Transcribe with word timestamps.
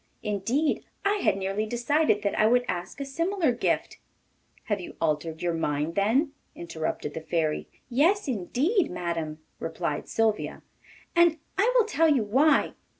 Indeed, 0.23 0.83
I 1.05 1.17
had 1.17 1.37
nearly 1.37 1.67
decided 1.67 2.23
that 2.23 2.33
I 2.33 2.47
would 2.47 2.65
ask 2.67 2.99
a 2.99 3.05
similar 3.05 3.51
gift.' 3.51 3.99
'Have 4.63 4.81
you 4.81 4.95
altered 4.99 5.43
your 5.43 5.53
mind, 5.53 5.93
then?' 5.93 6.31
interrupted 6.55 7.13
the 7.13 7.21
Fairy. 7.21 7.67
'Yes, 7.87 8.27
indeed, 8.27 8.89
madam,' 8.89 9.41
replied 9.59 10.07
Sylvia; 10.09 10.63
'and 11.15 11.37
I 11.55 11.71
will 11.77 11.85
tell 11.85 12.09
you 12.09 12.23
why. 12.23 12.73